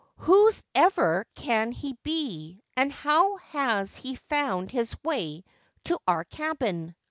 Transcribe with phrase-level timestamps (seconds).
[0.17, 5.43] "Whose ever can he be and how has he found his way
[5.83, 6.95] to our cabin?"